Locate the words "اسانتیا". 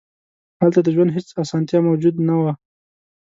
1.41-1.79